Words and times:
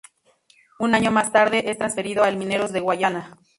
Un 0.79 0.95
año 0.95 1.11
más 1.11 1.31
tarde 1.31 1.69
es 1.69 1.77
trasferido 1.77 2.23
al 2.23 2.35
Mineros 2.35 2.71
de 2.73 2.79
Guayana. 2.79 3.37